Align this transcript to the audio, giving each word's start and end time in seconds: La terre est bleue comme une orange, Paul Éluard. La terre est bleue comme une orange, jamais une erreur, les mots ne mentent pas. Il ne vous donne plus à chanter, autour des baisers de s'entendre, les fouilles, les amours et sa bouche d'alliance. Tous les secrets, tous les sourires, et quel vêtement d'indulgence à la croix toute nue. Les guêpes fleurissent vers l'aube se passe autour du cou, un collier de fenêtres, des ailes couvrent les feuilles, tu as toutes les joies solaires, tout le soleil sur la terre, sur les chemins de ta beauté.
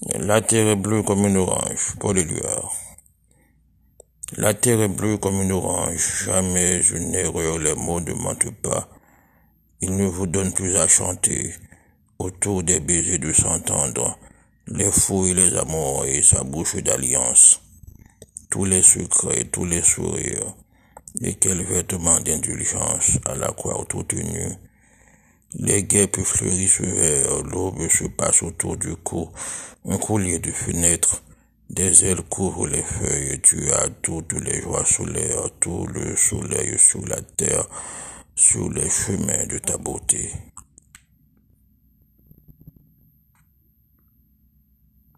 La 0.00 0.40
terre 0.40 0.68
est 0.68 0.76
bleue 0.76 1.02
comme 1.02 1.26
une 1.26 1.38
orange, 1.38 1.96
Paul 1.98 2.16
Éluard. 2.16 2.72
La 4.36 4.54
terre 4.54 4.80
est 4.82 4.88
bleue 4.88 5.18
comme 5.18 5.42
une 5.42 5.50
orange, 5.50 6.24
jamais 6.24 6.80
une 6.86 7.16
erreur, 7.16 7.58
les 7.58 7.74
mots 7.74 8.00
ne 8.00 8.12
mentent 8.12 8.54
pas. 8.62 8.88
Il 9.80 9.96
ne 9.96 10.06
vous 10.06 10.28
donne 10.28 10.52
plus 10.52 10.76
à 10.76 10.86
chanter, 10.86 11.52
autour 12.20 12.62
des 12.62 12.78
baisers 12.78 13.18
de 13.18 13.32
s'entendre, 13.32 14.16
les 14.68 14.92
fouilles, 14.92 15.34
les 15.34 15.56
amours 15.56 16.04
et 16.04 16.22
sa 16.22 16.44
bouche 16.44 16.76
d'alliance. 16.76 17.60
Tous 18.50 18.66
les 18.66 18.82
secrets, 18.82 19.46
tous 19.46 19.64
les 19.64 19.82
sourires, 19.82 20.54
et 21.22 21.34
quel 21.34 21.64
vêtement 21.64 22.20
d'indulgence 22.20 23.18
à 23.26 23.34
la 23.34 23.48
croix 23.48 23.84
toute 23.88 24.12
nue. 24.12 24.52
Les 25.54 25.82
guêpes 25.84 26.20
fleurissent 26.20 26.82
vers 26.82 27.42
l'aube 27.42 27.88
se 27.88 28.04
passe 28.04 28.42
autour 28.42 28.76
du 28.76 28.94
cou, 28.96 29.30
un 29.86 29.96
collier 29.96 30.38
de 30.40 30.50
fenêtres, 30.50 31.22
des 31.70 32.04
ailes 32.04 32.20
couvrent 32.28 32.66
les 32.66 32.82
feuilles, 32.82 33.40
tu 33.40 33.70
as 33.72 33.88
toutes 34.02 34.34
les 34.34 34.60
joies 34.60 34.84
solaires, 34.84 35.50
tout 35.58 35.86
le 35.86 36.14
soleil 36.16 36.78
sur 36.78 37.02
la 37.06 37.22
terre, 37.22 37.66
sur 38.34 38.68
les 38.68 38.90
chemins 38.90 39.46
de 39.46 39.58
ta 39.58 39.78
beauté. 39.78 40.30